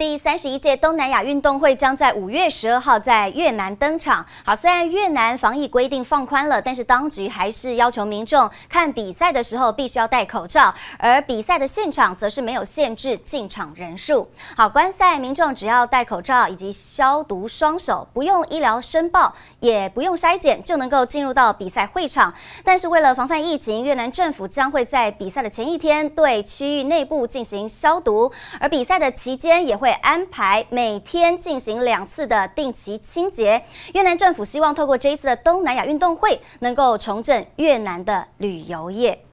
[0.00, 4.24] 第三十一届东南亚运动会将在五月十二号在越南登场。
[4.42, 14.26] 好，虽然越南防疫规定放宽了，但是当局还是要求民众看比赛的时候必须要戴口罩，而比赛的现场则是没有限制进场人数。
[14.56, 22.32] 好，观赛民众只要戴口罩以及消毒双手，不用医疗申报，也不用筛检，就能够进入到比赛会场。
[22.64, 33.62] 但是为了防范疫情，越南政府将会在比赛的前一天对区域内部进行消毒，而比赛的期间也会安排每天进行两次的定期清洁。
[33.94, 39.24] 越南政府希望透过这一次的东南亚运动会，能够重振越南的旅游业。